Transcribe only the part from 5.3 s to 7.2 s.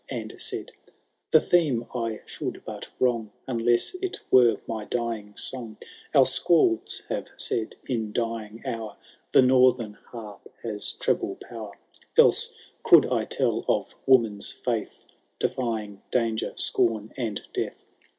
song, (Our Scalds